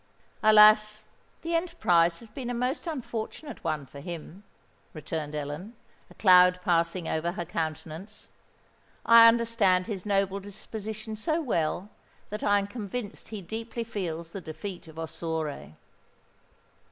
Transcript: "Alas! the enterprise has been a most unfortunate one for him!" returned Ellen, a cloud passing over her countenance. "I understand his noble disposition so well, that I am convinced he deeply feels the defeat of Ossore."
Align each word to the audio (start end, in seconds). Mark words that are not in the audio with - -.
"Alas! 0.41 1.03
the 1.43 1.53
enterprise 1.53 2.17
has 2.17 2.27
been 2.27 2.49
a 2.49 2.55
most 2.55 2.87
unfortunate 2.87 3.63
one 3.63 3.85
for 3.85 3.99
him!" 3.99 4.43
returned 4.95 5.35
Ellen, 5.35 5.75
a 6.09 6.15
cloud 6.15 6.59
passing 6.63 7.07
over 7.07 7.33
her 7.33 7.45
countenance. 7.45 8.29
"I 9.05 9.27
understand 9.27 9.85
his 9.85 10.03
noble 10.03 10.39
disposition 10.39 11.15
so 11.15 11.39
well, 11.39 11.89
that 12.31 12.43
I 12.43 12.57
am 12.57 12.65
convinced 12.65 13.27
he 13.27 13.43
deeply 13.43 13.83
feels 13.83 14.31
the 14.31 14.41
defeat 14.41 14.87
of 14.87 14.97
Ossore." 14.97 15.75